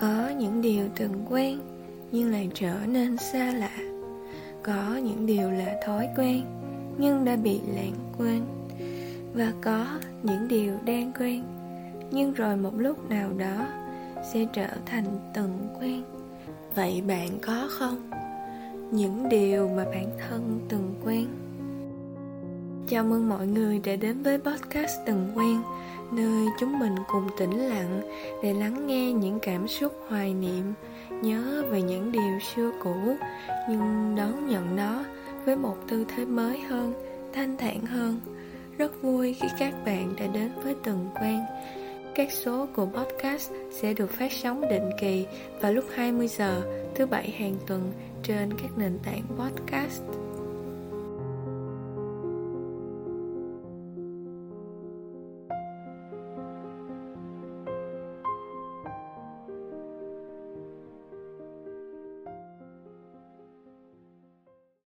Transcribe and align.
Có 0.00 0.28
những 0.38 0.62
điều 0.62 0.84
từng 0.96 1.26
quen, 1.30 1.60
nhưng 2.12 2.30
lại 2.30 2.50
trở 2.54 2.74
nên 2.86 3.16
xa 3.16 3.52
lạ. 3.52 3.76
Có 4.62 4.96
những 4.96 5.26
điều 5.26 5.50
là 5.50 5.80
thói 5.86 6.08
quen, 6.16 6.44
nhưng 6.98 7.24
đã 7.24 7.36
bị 7.36 7.60
lãng 7.74 7.94
quên. 8.18 8.40
Và 9.34 9.52
có 9.62 9.86
những 10.22 10.48
điều 10.48 10.74
đang 10.84 11.12
quen, 11.18 11.44
Nhưng 12.10 12.32
rồi 12.32 12.56
một 12.56 12.72
lúc 12.76 13.10
nào 13.10 13.30
đó 13.38 13.66
sẽ 14.32 14.46
trở 14.52 14.68
thành 14.86 15.04
từng 15.34 15.68
quen. 15.80 16.02
Vậy 16.74 17.02
bạn 17.08 17.28
có 17.42 17.68
không? 17.70 18.10
Những 18.90 19.28
điều 19.28 19.68
mà 19.68 19.84
bản 19.84 20.10
thân 20.18 20.60
từng 20.68 20.94
quen. 21.04 21.26
Chào 22.88 23.04
mừng 23.04 23.28
mọi 23.28 23.46
người 23.46 23.80
đã 23.84 23.96
đến 23.96 24.22
với 24.22 24.38
podcast 24.38 24.98
Từng 25.06 25.28
Quen. 25.34 25.60
Chúng 26.58 26.78
mình 26.78 26.94
cùng 27.08 27.28
tĩnh 27.38 27.58
lặng 27.68 28.00
để 28.42 28.54
lắng 28.54 28.86
nghe 28.86 29.12
những 29.12 29.38
cảm 29.42 29.68
xúc 29.68 29.92
hoài 30.08 30.34
niệm 30.34 30.74
Nhớ 31.22 31.64
về 31.70 31.82
những 31.82 32.12
điều 32.12 32.38
xưa 32.40 32.70
cũ 32.82 33.16
Nhưng 33.68 34.14
đón 34.16 34.48
nhận 34.48 34.76
nó 34.76 35.04
với 35.44 35.56
một 35.56 35.76
tư 35.88 36.04
thế 36.08 36.24
mới 36.24 36.60
hơn, 36.60 36.92
thanh 37.32 37.56
thản 37.56 37.86
hơn 37.86 38.20
Rất 38.78 39.02
vui 39.02 39.34
khi 39.34 39.48
các 39.58 39.74
bạn 39.86 40.14
đã 40.18 40.26
đến 40.26 40.50
với 40.64 40.74
Từng 40.84 41.08
Quen 41.20 41.40
các 42.14 42.32
số 42.32 42.66
của 42.72 42.86
podcast 42.86 43.52
sẽ 43.70 43.94
được 43.94 44.10
phát 44.10 44.32
sóng 44.32 44.68
định 44.70 44.90
kỳ 45.00 45.26
vào 45.60 45.72
lúc 45.72 45.84
20 45.94 46.28
giờ 46.28 46.62
thứ 46.94 47.06
bảy 47.06 47.30
hàng 47.30 47.56
tuần 47.66 47.92
trên 48.22 48.50
các 48.62 48.78
nền 48.78 48.98
tảng 49.04 49.22
podcast. 49.38 50.02